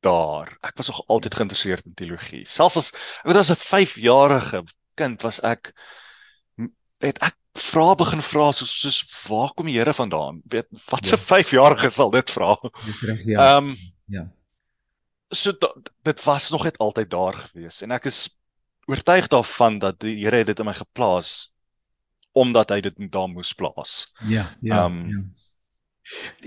[0.00, 0.56] daar.
[0.62, 2.44] Ek was nog altyd geïnteresseerd in teologie.
[2.44, 5.72] Selfs as ek weet as 'n 5-jarige kind was ek
[7.00, 10.42] het ek vra begin vra soos soos waar kom die Here vandaan?
[10.50, 11.22] Weet wat se ja.
[11.22, 12.56] 5-jarige sal dit vra?
[12.86, 13.56] Dis reg ja.
[13.56, 14.28] Ehm um, ja.
[15.30, 15.52] So
[16.02, 18.28] dit was nog net altyd daar gewees en ek is
[18.86, 21.53] oortuig daarvan dat die Here dit in my geplaas
[22.34, 24.12] omdat hy dit daar moes plaas.
[24.26, 24.84] Ja, ja.
[24.84, 25.22] Um, ja.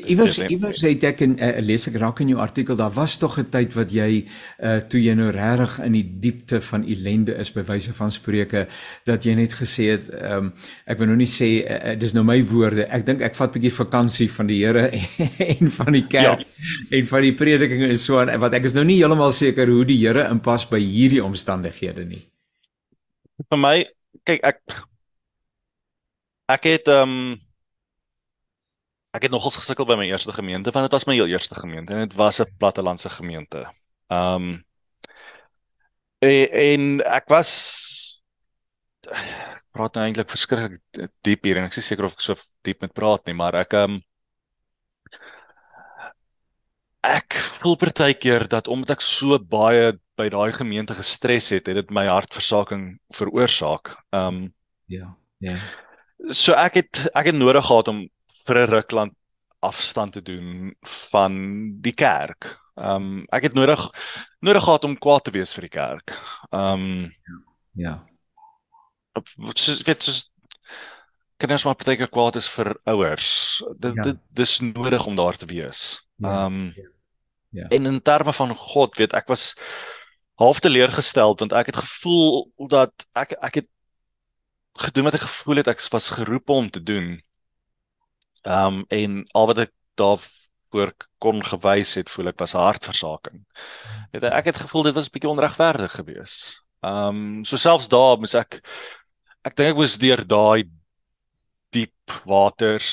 [0.06, 3.40] Iewers iewers het ek 'n uh, lees ek raak in jou artikel daar was tog
[3.40, 4.28] 'n tyd wat jy
[4.62, 8.68] uh, toe jy nou regtig in die diepte van ellende is by wyse van spreuke
[9.06, 10.54] dat jy net gesê het um,
[10.86, 13.54] ek wil nou nie sê uh, dis nou my woorde ek dink ek vat 'n
[13.54, 14.92] bietjie vakansie van die Here
[15.58, 16.98] en van die kerk ja.
[16.98, 19.86] en van die prediking en so aan wat ek is nou nie heeltemal seker hoe
[19.86, 22.30] die Here inpas by hierdie omstandighede nie.
[23.50, 23.90] Vir my
[24.24, 24.62] kyk ek
[26.48, 27.32] Ek het ehm um,
[29.18, 31.94] ek het nogals gesukkel by my eerste gemeente want dit was my heel eerste gemeente
[31.94, 33.66] en dit was 'n plattelandse gemeente.
[34.08, 34.66] Ehm um,
[36.20, 37.52] en, en ek was
[39.12, 42.82] ek praat nou eintlik verskriklik diep hier en ek is seker of ek so diep
[42.82, 44.02] met praat nie, maar ek ehm um,
[47.04, 51.92] ek voel partykeer dat omdat ek so baie by daai gemeente gestres het, het dit
[51.92, 53.98] my hartversaking veroorsaak.
[54.12, 54.54] Ehm um,
[54.88, 55.60] ja, ja
[56.30, 58.08] so ek het ek het nodig gehad om
[58.46, 59.14] vir 'n rukland
[59.60, 60.76] afstand te doen
[61.12, 61.34] van
[61.82, 62.60] die kerk.
[62.76, 63.90] Ehm um, ek het nodig
[64.40, 66.14] nodig gehad om kwaad te wees vir die kerk.
[66.50, 67.16] Ehm um,
[67.74, 68.04] ja.
[69.38, 69.84] Wat ja.
[69.84, 70.32] weet soos
[71.38, 73.64] kinders maar baie kwaad is vir ouers.
[73.78, 74.04] Dit ja.
[74.04, 76.08] dit dis nodig om daar te wees.
[76.16, 76.90] Ja, ehm um, ja.
[77.50, 77.68] ja.
[77.68, 79.54] En in terme van God, weet ek was
[80.38, 83.70] half teleurgestel want ek het gevoel dat ek ek het
[84.80, 87.22] gedoen wat ek gevoel het ek was geroep om te doen.
[88.44, 90.22] Ehm um, en al wat ek daar
[90.72, 93.44] voor kon gewys het voel ek was hartversaking.
[94.12, 96.64] Het ek het gevoel dit was 'n bietjie onregverdig geweest.
[96.82, 98.62] Ehm um, so selfs daar moes ek
[99.44, 100.70] ek dink ek moes deur daai
[101.72, 102.90] diep waters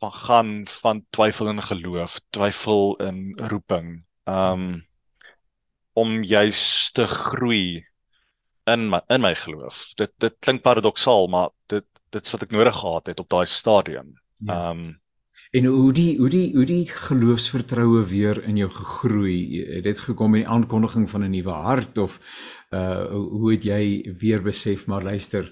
[0.00, 0.50] van gaan
[0.82, 4.04] van twyfel en geloof, twyfel in roeping.
[4.24, 4.86] Ehm um,
[5.96, 7.86] om juis te groei
[8.66, 9.92] in my in my geloof.
[9.94, 14.14] Dit dit klink paradoksaal, maar dit dit's wat ek nodig gehad het op daai stadium.
[14.38, 14.52] Ja.
[14.52, 14.70] Ehm ja.
[14.70, 14.86] um,
[15.50, 20.34] en hoe die hoe die hoe die geloofsvertroue weer in jou gegroei het dit gekom
[20.34, 22.18] met die aankondiging van 'n nuwe hart of
[22.70, 25.50] uh hoe het jy weer besef maar luister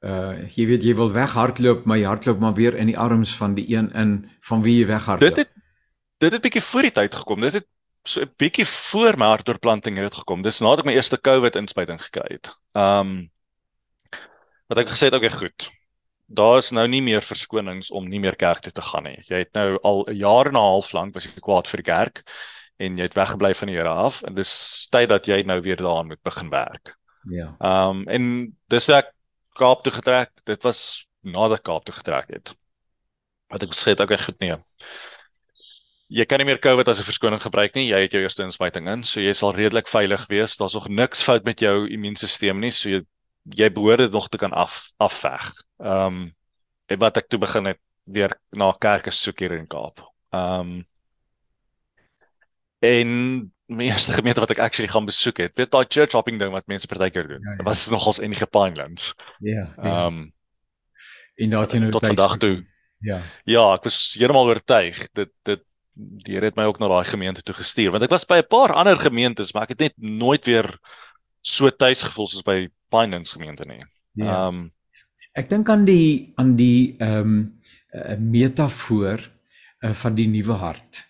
[0.00, 3.54] uh jy weet jy wil weghardloop maar jy hardloop maar weer in die arms van
[3.54, 5.52] die een in van wie jy weghardloop dit het
[6.18, 7.68] dit het bietjie voor die tyd gekom dit het
[8.04, 12.00] so 'n bietjie voor my hartoortplanting het gekom dis nadat ek my eerste covid inspuiting
[12.00, 13.30] gekry het um
[14.68, 15.70] wat ek gesê het okay goed
[16.26, 19.18] daar is nou nie meer verskonings om nie meer kerk toe te gaan nie.
[19.28, 21.90] Jy het nou al 'n jaar en 'n half lank was jy kwaad vir die
[21.92, 22.22] kerk
[22.78, 25.76] en jy het weggebly van die Here af en dis tyd dat jy nou weer
[25.76, 26.96] daaraan moet begin werk.
[27.30, 27.56] Ja.
[27.60, 29.12] Ehm um, en dis ek
[29.54, 30.30] Kaap toe getrek.
[30.44, 32.54] Dit was nadat Kaap toe getrek het.
[33.48, 34.56] Wat ek gesê het, okay, goed nee.
[36.14, 37.88] Jy kan nie meer COVID as 'n verskoning gebruik nie.
[37.88, 40.56] Jy het jou eerste inspuiting in, so jy sal redelik veilig wees.
[40.56, 43.02] Daar's nog niks fout met jou immuunstelsel nie, so jy
[43.44, 45.52] jy behoort dit nog te kan af afveg.
[45.80, 46.34] Ehm um,
[46.86, 50.00] en wat ek toe begin het weer na kerke soek hier in Kaap.
[50.32, 50.86] Ehm um,
[52.84, 56.52] en my eerste gemeente wat ek actually gaan besoek het, weet daai church hopping ding
[56.52, 57.40] wat mense partykeer doen.
[57.40, 57.64] Ja, ja.
[57.64, 59.14] Was nogals enige Pinelands.
[59.40, 59.74] Ja.
[59.76, 60.32] Ehm um,
[61.34, 62.64] in daai teenoor tot vandag toe.
[63.04, 63.22] Ja.
[63.44, 65.62] Ja, ek was heeltemal oortuig dit dit
[65.94, 68.50] die Here het my ook na daai gemeente toe gestuur want ek was by 'n
[68.50, 70.78] paar ander gemeentes maar ek het net nooit weer
[71.40, 73.84] so tuis gevoel soos by Pinelands gemeente nie.
[74.12, 74.24] Ja.
[74.24, 74.46] Ehm ja.
[74.46, 74.72] um,
[75.34, 77.34] ek dink aan die aan die ehm
[77.92, 79.20] um, metafoor
[79.80, 81.04] uh, van die nuwe hart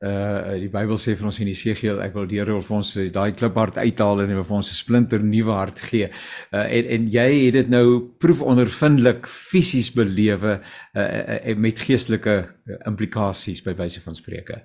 [0.00, 3.32] uh die Bybel sê vir ons in Jesegiel ek wil die Here vir ons daai
[3.36, 6.08] kliphart uithaal en vir ons 'n splinter nuwe hart gee.
[6.52, 10.60] Uh en en jy het dit nou proefondervindelik fisies belewe
[10.94, 12.48] uh, uh met geestelike
[12.86, 14.62] implikasies by wyse van spreuke.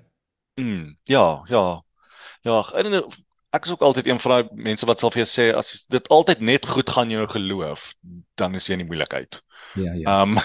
[0.56, 1.82] Mm, ja, ja.
[2.46, 3.04] Ja, en
[3.50, 6.08] ek is ook altyd een van daai mense wat sal vir jou sê as dit
[6.14, 7.94] altyd net goed gaan jou geloof,
[8.40, 9.42] dan is jy in die moeilikheid.
[9.76, 10.22] Ja, ja.
[10.22, 10.40] Um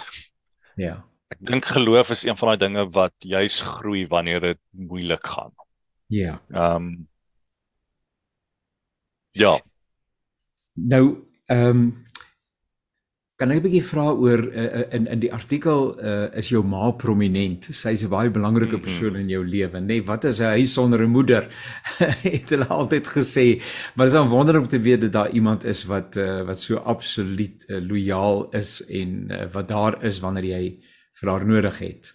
[0.87, 1.10] ja.
[1.31, 5.55] Ek dink geloof is een van daai dinge wat juis groei wanneer dit moeilik gaan.
[6.07, 6.41] Ja.
[6.51, 7.09] Ehm um,
[9.33, 9.61] Ja.
[10.75, 11.17] Nou,
[11.47, 12.09] ehm um,
[13.41, 16.91] kan ek 'n bietjie vra oor uh, in in die artikel uh, is jou ma
[16.91, 17.65] prominent.
[17.71, 18.83] Sy's 'n baie belangrike mhm.
[18.85, 19.87] persoon in jou lewe, nê?
[19.87, 21.49] Nee, wat is 'n huis sonder 'n moeder?
[22.37, 23.63] het hulle altyd gesê.
[23.95, 26.77] Maar dit is wonderlik om te weet dat daar iemand is wat uh, wat so
[26.77, 30.65] absoluut uh, lojaal is en uh, wat daar is wanneer jy
[31.19, 32.13] vir haar nodig het.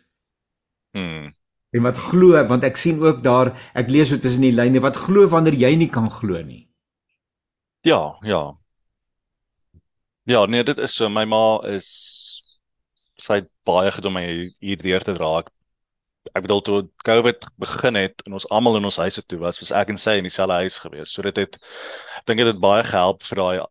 [0.95, 1.33] Mm.
[1.75, 4.99] En wat glo want ek sien ook daar ek lees dit tussen die lyne wat
[5.07, 6.65] glo wanneer jy nie kan glo nie.
[7.85, 8.55] Ja, ja.
[10.25, 11.89] Ja, nee, dit is so my ma is
[13.21, 14.23] sy het baie gedoen my
[14.59, 15.29] hier deur te dra.
[15.43, 15.51] Ek,
[16.33, 19.71] ek bedoel toe COVID begin het en ons almal in ons huise toe was, was
[19.75, 21.13] ek en sy in dieselfde huis gewees.
[21.13, 23.65] So dit het ek dink dit het baie gehelp vir daai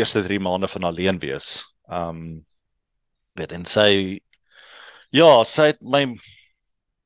[0.00, 1.60] eerste 3 maande van alleen wees.
[1.86, 2.42] Um
[3.38, 4.18] weet en sy
[5.10, 6.04] Ja, sy het my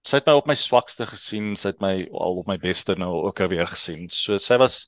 [0.05, 3.13] sy het my op my swakste gesien, sy het my al op my beste nou
[3.25, 4.11] ook weer gesien.
[4.13, 4.83] So sy was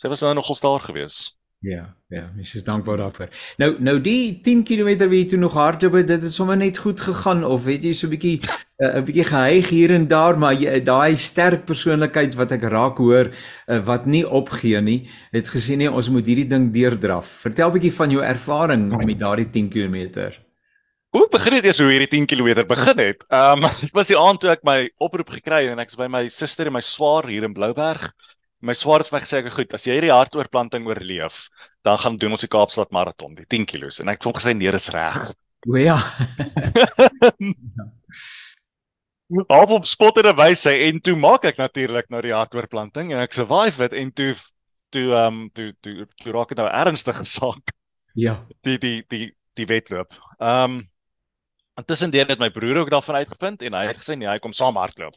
[0.00, 1.36] sy was nou nogals daar gewees.
[1.64, 3.28] Ja, ja, mens is dankbaar daarvoor.
[3.60, 7.00] Nou nou die 10 km wie toe nog hardloop het, dit het sommer net goed
[7.00, 10.38] gegaan of het jy so 'n bietjie eh, 'n uh, bietjie gehyg hier en daar,
[10.38, 13.32] maar jy daai sterk persoonlikheid wat ek raak hoor
[13.68, 17.26] uh, wat nie opgee nie, het gesien nee, ons moet hierdie ding deurdraf.
[17.26, 20.45] Vertel 'n bietjie van jou ervaring met daardie 10 km.
[21.14, 23.24] Hoe begin dit eers hoe hierdie 10 km begin het?
[23.28, 26.00] Ehm um, dit was die aand toe ek my oproep gekry het en ek was
[26.00, 28.10] by my suster en my swaar hier in Blouberg.
[28.64, 31.46] My swaar het vir my gesê ek goed, as jy hierdie hartoortplanting oorleef,
[31.84, 34.56] dan gaan doen ons die Kaapstad maraton, die 10 km en ek het hom gesê
[34.56, 35.30] nee, dis reg.
[35.66, 35.98] O ja.
[39.26, 43.88] Op op spotter wyse en toe maak ek natuurlik nou die hartoortplanting en ek survive
[43.88, 44.28] dit en toe
[44.94, 47.72] toe ehm um, toe toe toe raak dit nou ernstige saak.
[48.14, 48.36] Ja.
[48.62, 50.14] Die die die die wedloop.
[50.38, 50.76] Ehm um,
[51.76, 54.78] Intussen het my broer ook daarvan uitgevind en hy het gesê nee, hy kom saam
[54.80, 55.16] hardloop.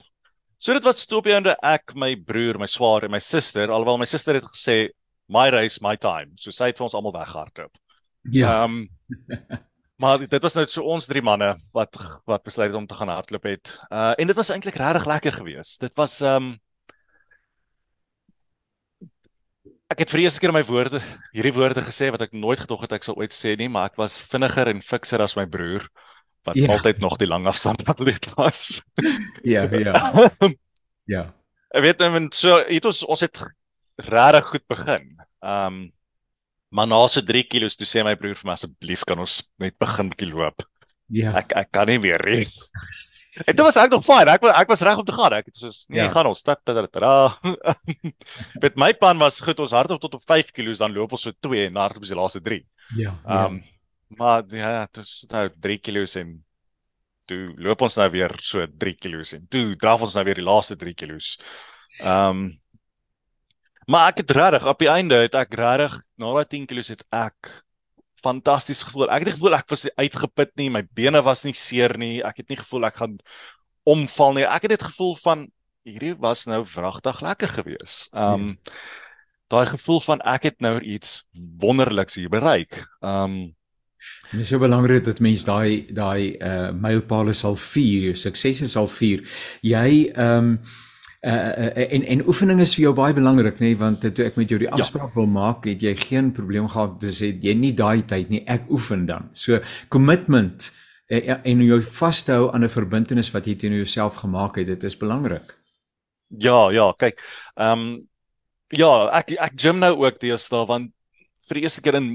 [0.59, 4.01] So dit wat stop hier onder ek, my broer, my swaar en my suster, alhoewel
[4.01, 4.89] my suster het gesê
[5.31, 6.35] my race, my time.
[6.35, 7.79] So sy het vir ons almal weggehardloop.
[8.35, 8.63] Ja.
[8.63, 9.59] Ehm um,
[9.99, 11.95] maar dit was net so ons drie manne wat
[12.27, 13.71] wat besluit het om te gaan hardloop het.
[13.87, 15.79] Uh en dit was eintlik regtig lekker geweest.
[15.79, 16.57] Dit was ehm um,
[19.89, 20.99] Ek het vir eers keer my woorde,
[21.33, 23.95] hierdie woorde gesê wat ek nooit gedog het ek sal ooit sê nie, maar ek
[23.97, 25.87] was vinniger en fikser as my broer
[26.49, 26.71] wat ja.
[26.73, 28.81] altyd nog die langafstand atleet was.
[29.43, 30.29] ja, ja.
[31.13, 31.23] ja.
[31.69, 33.39] Ek weet net so het ons ons het
[34.09, 35.07] regtig goed begin.
[35.45, 35.87] Ehm um,
[36.69, 39.73] maar na so 3 kg toe sê my broer vir my asseblief kan ons net
[39.81, 40.61] begin bietjie loop.
[41.09, 41.31] Ja.
[41.39, 42.43] Ek ek kan nie meer nie.
[43.47, 44.29] En dit was ek nog fyn.
[44.29, 45.33] Ek ek was reg om te gaan.
[45.39, 46.11] Ek het soos nee, ja.
[46.13, 46.43] gaan ons.
[46.45, 47.41] Dat dat dat.
[48.63, 51.33] Met my plan was goed ons hardop tot op 5 kg dan loop ons so
[51.33, 52.61] 2 en hardop is die laaste 3.
[53.01, 53.17] Ja.
[53.25, 53.77] Ehm um, ja.
[54.17, 56.33] Maar ja, dit is nou 3 kg en
[57.29, 60.47] toe loop ons nou weer so 3 kg en toe draf ons nou weer die
[60.47, 61.19] laaste 3 kg.
[62.01, 62.49] Ehm um,
[63.89, 67.05] maar ek het regtig op die einde het ek regtig na daai 10 kg het
[67.09, 67.53] ek
[68.21, 69.09] fantasties gevoel.
[69.09, 72.19] Ek het nie gevoel ek was uitgeput nie, my bene was nie seer nie.
[72.25, 73.17] Ek het nie gevoel ek gaan
[73.89, 74.45] omval nie.
[74.45, 75.47] Ek het net gevoel van
[75.87, 78.01] hierdie was nou wragtig lekker gewees.
[78.13, 78.73] Um ja.
[79.49, 82.83] daai gevoel van ek het nou iets wonderliks hier bereik.
[83.01, 83.55] Um
[84.31, 89.25] Dit is so belangrik dat mens daai daai uh mylpale sal vier, suksese sal vier.
[89.61, 90.59] Jy um
[91.21, 94.37] uh, uh, en en oefening is vir jou baie belangrik nê nee, want toe ek
[94.39, 94.75] met jou die ja.
[94.77, 95.15] afspraak ja.
[95.19, 98.69] wil maak het jy geen probleem gehad te sê jy nie daai tyd nie ek
[98.71, 99.59] oefen dan so
[99.91, 100.69] commitment
[101.11, 104.95] uh, en jy vashou aan 'n verbintenis wat jy teenoor jouself gemaak het dit is
[104.95, 105.55] belangrik
[106.29, 107.19] ja ja kyk
[107.57, 107.89] ehm um,
[108.71, 110.93] ja ek ek gym nou ook deesdae want
[111.49, 112.09] vir die eerste keer in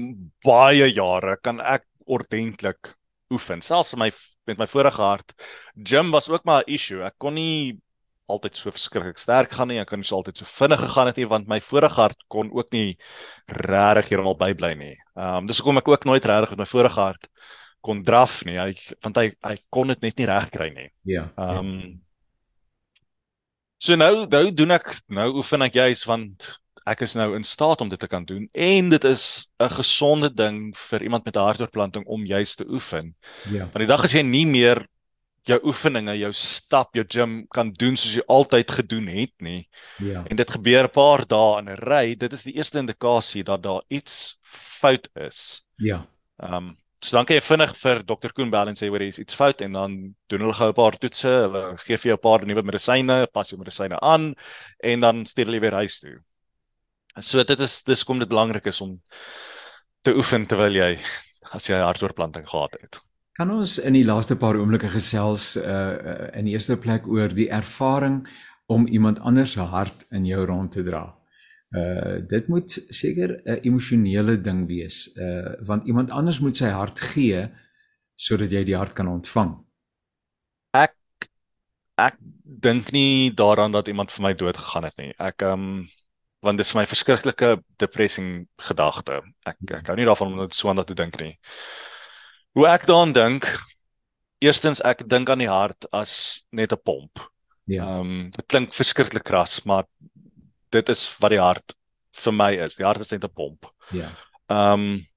[0.45, 2.93] baie jare kan ek ordentlik
[3.33, 4.11] oefen selfs my
[4.45, 5.33] met my vorige hart
[5.75, 7.79] gym was ook maar 'n issue ek kon nie
[8.31, 9.79] altyd so verskriklik sterk gaan nie.
[9.81, 12.49] Ek kan nie so altyd so vinnig gegaan het nie want my vorige hart kon
[12.53, 12.97] ook nie
[13.47, 14.95] regtig hieromal bybly nie.
[15.15, 17.29] Ehm um, dis hoekom ek ook nooit regtig met my vorige hart
[17.85, 18.57] kon draf nie.
[18.57, 18.73] Hy
[19.05, 20.89] want hy hy kon dit net nie reg kry nie.
[21.05, 21.29] Ja.
[21.37, 21.93] Ehm um, ja.
[23.85, 26.47] So nou nou doen ek nou oefen ek juis want
[26.85, 30.29] ek is nou in staat om dit te kan doen en dit is 'n gesonde
[30.33, 33.15] ding vir iemand met 'n hartoortplanting om juis te oefen.
[33.49, 33.65] Ja.
[33.65, 34.87] Want die dag as jy nie meer
[35.45, 39.67] jou oefeninge, jou stap, jou gym kan doen soos jy altyd gedoen het nie.
[39.97, 40.23] Ja.
[40.27, 43.63] En dit gebeur 'n paar dae in 'n ry, dit is die eerste indikasie dat
[43.63, 45.63] daar iets fout is.
[45.77, 46.05] Ja.
[46.39, 48.31] Ehm um, so dan kan jy vinnig vir Dr.
[48.33, 50.97] Koen bel en sê hoor hier's iets fout en dan doen hulle gou 'n paar
[50.97, 54.33] toetse, hulle gee vir jou 'n paar nuwe medisyne, pas jou medisyne aan
[54.83, 56.23] en dan stuur hulle weer huis toe.
[57.23, 58.97] So dit is dis kom dit belangrik is om
[60.03, 60.91] te oefen terwyl jy
[61.55, 62.99] as jy hartoortplanting gehad het.
[63.35, 67.49] Kan ons in die laaste paar oomblikke gesels uh in die eerste plek oor die
[67.51, 68.25] ervaring
[68.71, 71.05] om iemand anders se hart in jou rond te dra.
[71.75, 75.07] Uh dit moet seker 'n emosionele ding wees.
[75.15, 77.47] Uh want iemand anders moet sy hart gee
[78.15, 79.55] sodat jy die hart kan ontvang.
[80.73, 80.95] Ek
[81.97, 85.13] ek dink nie daaraan dat iemand vir my dood gegaan het nie.
[85.19, 85.87] Ek um
[86.45, 89.21] want dit is my verskriklike depressing gedagte.
[89.49, 91.33] Ek ek hou nie daarvan om net so aan dat te dink nie.
[92.55, 93.47] Hoe ek daaraan dink,
[94.45, 97.23] eerstens ek dink aan die hart as net 'n pomp.
[97.65, 97.83] Ja.
[97.83, 99.85] Ehm um, dit klink verskriklik kras, maar
[100.71, 101.73] dit is wat die hart
[102.15, 102.77] vir my is.
[102.77, 103.65] Die hart is net 'n pomp.
[103.91, 104.11] Ja.
[104.49, 105.07] Ehm um,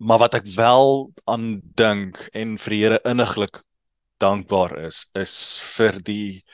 [0.00, 3.60] maar wat ek wel aan dink en vir die Here inniglik
[4.18, 6.44] dankbaar is, is vir die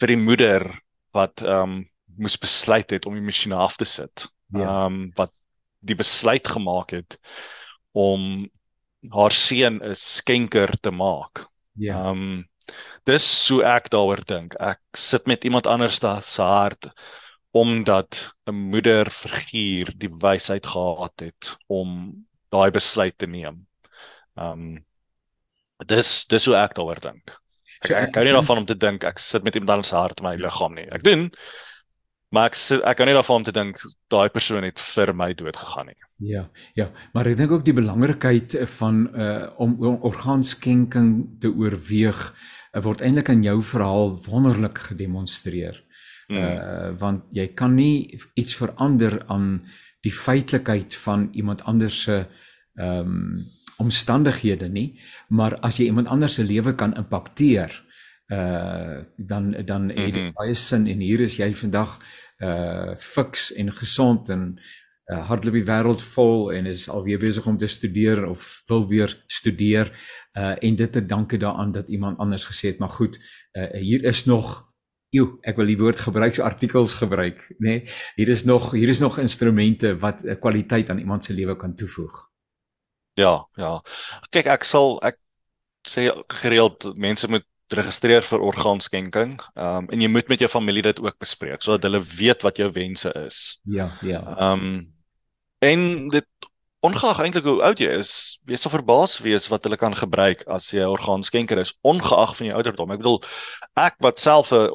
[0.00, 0.66] vir die moeder
[1.14, 4.26] wat ehm um, moes besluit het om die masjien af te sit.
[4.52, 4.58] Ja.
[4.58, 4.84] Ehm ja.
[4.86, 5.32] um, wat
[5.82, 7.18] die besluit gemaak het
[7.92, 8.48] om
[9.10, 11.46] haar seun 'n skenker te maak.
[11.72, 12.04] Ja.
[12.04, 12.48] Ehm um,
[13.04, 14.54] dis so ek daaroor dink.
[14.60, 16.92] Ek sit met iemand anders se hart
[17.50, 22.12] omdat 'n moeder figuur die wysheid gehad het om
[22.48, 23.66] daai besluit te neem.
[24.36, 24.84] Ehm um,
[25.86, 27.30] dis dis hoe ek daaroor dink.
[27.82, 29.88] Ek, so, ek, ek kan nie daarvan om te dink ek sit met iemand anders
[29.88, 30.86] se hart in my liggaam nie.
[30.90, 31.30] Ek doen
[32.32, 33.78] maar ek ek kan nie daarvan om te dink
[34.12, 35.98] daai persoon het vir my dood gegaan nie.
[36.22, 36.46] Ja,
[36.78, 42.20] ja, maar ek dink ook die belangrikheid van uh om, om orgaanskenking te oorweeg
[42.72, 45.82] uh, word eintlik in jou verhaal wonderlik gedemonstreer.
[46.30, 46.98] Uh mm.
[46.98, 49.64] want jy kan nie iets verander aan
[50.02, 52.24] die feitelikheid van iemand anders se
[52.74, 53.42] ehm um,
[53.82, 57.72] omstandighede nie, maar as jy iemand anders se lewe kan impakteer,
[58.32, 60.32] uh dan dan het dit mm -hmm.
[60.32, 61.98] baie sin en hier is jy vandag
[62.42, 64.58] uh fiks en gesond en
[65.12, 69.14] uh, hardloop die wêreld vol en is alweer besig om te studeer of wil weer
[69.26, 69.92] studeer
[70.38, 73.18] uh en dit te danke daaraan dat iemand anders gesê het maar goed
[73.58, 74.72] uh hier is nog
[75.12, 77.80] ew ek wil die woord gebruiksartikels gebruik nê nee?
[78.16, 81.76] hier is nog hier is nog instrumente wat uh, kwaliteit aan iemand se lewe kan
[81.76, 82.16] toevoeg
[83.20, 83.80] ja ja
[84.30, 85.20] kyk ek sal ek
[85.88, 86.08] sê
[86.40, 89.40] gereeld mense moet registreer vir orgaanskenking.
[89.54, 92.56] Ehm um, en jy moet met jou familie dit ook bespreek sodat hulle weet wat
[92.56, 93.60] jou wense is.
[93.62, 94.22] Ja, ja.
[94.38, 94.94] Ehm um,
[95.62, 96.26] en dit
[96.82, 100.72] ongeag eintlik hoe oud jy is, jy sal verbaas wees wat hulle kan gebruik as
[100.74, 102.90] jy 'n orgaanskenker is, ongeag van jou ouderdom.
[102.90, 103.22] Ek bedoel,
[103.76, 104.68] ek wat self 'n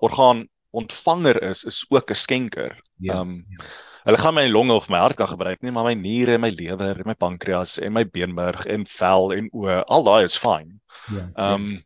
[0.00, 2.78] orgaan ontvanger is, is ook 'n skenker.
[2.98, 3.64] Ja, ehm um, ja.
[4.04, 6.50] hulle gaan my longe of my hart kan gebruik nie, maar my niere en my
[6.50, 10.80] lewer en my pankreas en my beenmerg en vel en oë, al daai is fyn.
[11.08, 11.16] Ja.
[11.16, 11.28] ja.
[11.34, 11.84] Ehm um,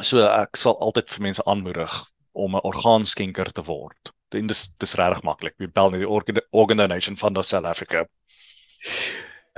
[0.00, 1.92] so ek sal altyd vir mense aanmoedig
[2.32, 4.12] om 'n orgaanskenker te word.
[4.30, 5.54] Dit is dis regtig maklik.
[5.58, 8.06] Jy bel net die organ donation fund of South Africa.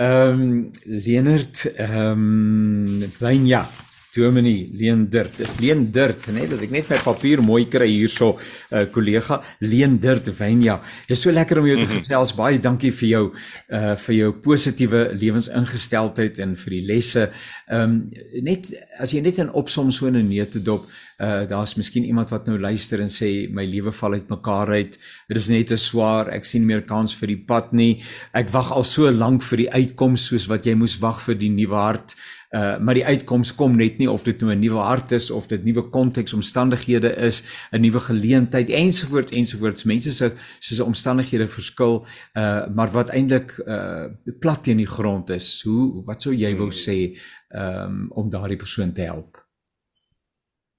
[0.00, 3.66] Ehm um, Leonard ehm um, Wynja
[4.12, 5.38] Dominee Leendert.
[5.40, 10.28] Dis Leendert, net dat ek net my papier mooi kry hierso, 'n uh, kollega Leendert
[10.36, 10.82] Wynja.
[11.08, 11.96] Dis so lekker om jou te mhm.
[11.96, 12.34] gesels.
[12.36, 13.24] Baie dankie vir jou
[13.72, 17.30] uh vir jou positiewe lewensingesteldheid en vir die lesse.
[17.70, 18.10] Ehm um,
[18.44, 18.68] net
[19.00, 20.84] as jy net in opsom so 'n neete dop,
[21.18, 24.98] uh daar's miskien iemand wat nou luister en sê my lewe val uitmekaar uit.
[25.28, 26.28] Dit is net te swaar.
[26.28, 28.02] Ek sien meer kans vir die pad nie.
[28.34, 31.48] Ek wag al so lank vir die uitkoms soos wat jy moes wag vir die
[31.48, 32.14] nuwe hart.
[32.52, 35.46] Uh maar die uitkoms kom net nie of dit nou 'n nuwe hart is of
[35.48, 37.42] dit nuwe konteks omstandighede is,
[37.72, 39.84] 'n nuwe geleentheid ensovoorts ensovoorts.
[39.84, 44.04] Mense se se omstandighede verskil uh maar wat eintlik uh
[44.40, 45.62] plat teen die grond is.
[45.62, 47.16] Hoe wat sou jy wou sê
[47.54, 49.38] um om daardie persoon te help?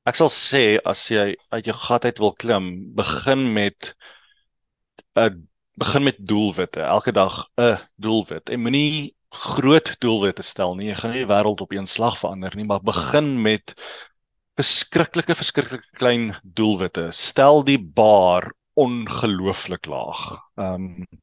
[0.06, 3.96] Ek sal sê as jy uit jou gat uit wil klim, begin met
[5.16, 6.82] 'n begin met doelwitte.
[6.82, 8.50] Elke dag 'n doelwit.
[8.50, 10.92] En moenie groot doelwitte stel nie.
[10.92, 13.74] Jy gaan nie die wêreld op een slag verander nie, maar begin met
[14.60, 17.10] verskriklike verskriklike klein doelwitte.
[17.12, 20.24] Stel die bar ongelooflik laag.
[20.56, 21.22] Ehm um,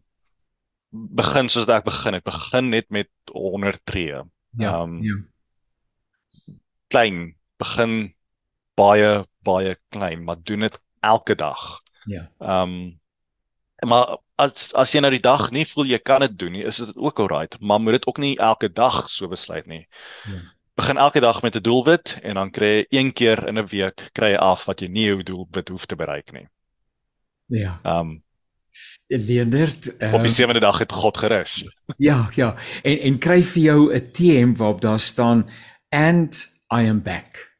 [0.90, 2.26] begin soos ek begin het.
[2.26, 4.22] Begin net met 100 tree.
[4.58, 4.80] Ja.
[4.82, 5.18] Um, ja.
[6.90, 8.14] Klein, begin
[8.74, 11.80] baie baie klein, maar doen dit elke dag.
[12.10, 12.30] Ja.
[12.38, 12.98] Ehm um,
[13.88, 16.80] maar as as jy nou die dag nie voel jy kan dit doen nie, is
[16.82, 19.84] dit ook alright, maar moet dit ook nie elke dag so besluit nie.
[20.28, 20.40] Ja.
[20.80, 24.08] Begin elke dag met 'n doelwit en dan kry jy een keer in 'n week
[24.12, 26.48] kry jy af wat jy nie jou doelwit hoef te bereik nie.
[27.46, 27.80] Ja.
[27.84, 28.22] Ehm um,
[29.06, 31.68] Leendert uh, op die sewende dag het God gerus.
[31.98, 32.56] Ja, ja.
[32.82, 35.50] En en kry vir jou 'n TM waarop daar staan
[35.88, 37.50] and I am back.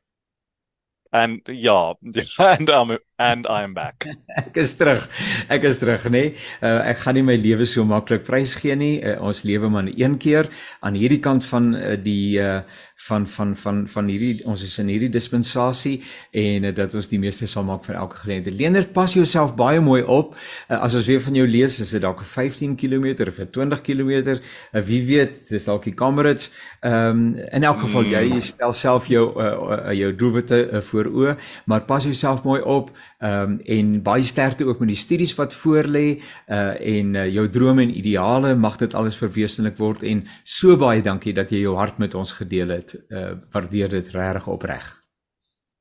[1.11, 1.97] And ja,
[2.37, 4.09] and um, and I am back.
[4.41, 5.05] ek is terug.
[5.53, 6.11] Ek is terug, nê.
[6.11, 6.29] Nee.
[6.65, 8.95] Uh, ek gaan nie my lewe so maklik prysgee nie.
[9.05, 10.49] Uh, ons lewe maar een keer
[10.81, 12.63] aan hierdie kant van uh, die uh,
[13.07, 16.01] van van van van hierdie ons is in hierdie dispensasie
[16.37, 18.57] en uh, dat ons die meeste sal maak vir elke geleentheid.
[18.57, 20.35] Leender, pas jouself baie mooi op.
[20.69, 24.37] Uh, as ons weer van jou lees, is dit dalk 15 km of 20 km.
[24.41, 26.51] Uh, wie weet, dis dalk die Kamerads.
[26.81, 28.45] Ehm um, in elk geval jy mm.
[28.45, 31.35] stel self jou uh, uh, jou doelwitte uh, voor oë,
[31.69, 32.93] maar pas jouself mooi op.
[33.21, 37.49] Ehm um, en baie sterkte ook met die studies wat voorlê uh en uh, jou
[37.53, 41.75] drome en ideale mag dit alles verwesenlik word en so baie dankie dat jy jou
[41.77, 42.97] hart met ons gedeel het.
[43.09, 44.87] Uh waardeer dit regtig opreg.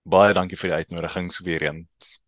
[0.03, 2.19] Baie dankie vir die uitnodigings weer eens.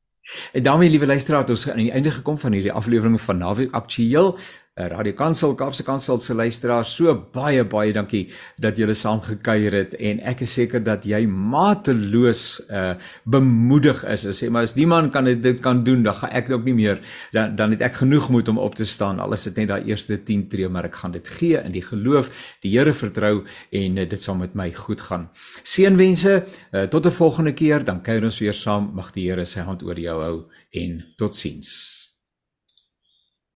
[0.53, 4.37] En daarmee liewe luisteraars, ons aan die einde gekom van hierdie aflewering van Naweek Aktueel.
[4.79, 9.75] Eh, Radio Kansel Kaapse Kansel se luisteraars so baie baie dankie dat julle saam gekuier
[9.75, 12.93] het en ek is seker dat jy mateloos uh
[13.27, 14.23] bemoedig is.
[14.31, 16.63] Ek sê maar as die man kan dit, dit kan doen, dan gaan ek ook
[16.63, 17.01] nie meer
[17.35, 19.19] dan dan het ek genoeg moed om op te staan.
[19.19, 21.83] Al is dit net daai eerste 10 tree, maar ek gaan dit gee in die
[21.83, 22.31] geloof,
[22.63, 23.43] die Here vertrou
[23.75, 25.27] en uh, dit sal met my goed gaan.
[25.67, 28.93] Seënwense uh, tot 'n volgende keer, dan kuier ons weer saam.
[28.95, 30.37] Mag die Here sy hand oor jou hou
[30.71, 32.00] en totsiens.